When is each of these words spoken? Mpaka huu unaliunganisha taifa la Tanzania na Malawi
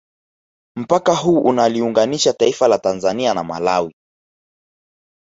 Mpaka 0.75 1.15
huu 1.15 1.39
unaliunganisha 1.39 2.33
taifa 2.33 2.67
la 2.67 2.77
Tanzania 2.79 3.33
na 3.33 3.43
Malawi 3.43 3.93